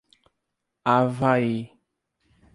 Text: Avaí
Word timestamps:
Avaí 0.93 1.69